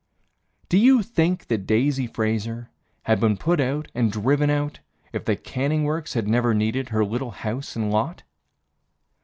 Do 0.67 0.79
you 0.79 1.03
think 1.03 1.45
that 1.45 1.67
Daisy 1.67 2.07
Fraser 2.07 2.71
Had 3.03 3.19
been 3.19 3.37
put 3.37 3.59
out 3.59 3.87
and 3.93 4.11
driven 4.11 4.49
out 4.49 4.79
If 5.13 5.25
the 5.25 5.35
canning 5.35 5.83
works 5.83 6.15
had 6.15 6.27
never 6.27 6.55
needed 6.55 6.89
Her 6.89 7.05
little 7.05 7.29
house 7.29 7.75
and 7.75 7.91
lot? 7.91 8.23